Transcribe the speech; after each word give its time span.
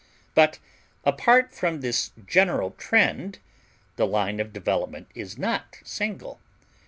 But 0.33 0.57
apart 1.03 1.53
from 1.53 1.81
this 1.81 2.09
general 2.25 2.71
trend 2.71 3.37
the 3.97 4.07
line 4.07 4.39
of 4.39 4.51
development 4.51 5.07
is 5.13 5.37
not 5.37 5.77
single. 5.83 6.39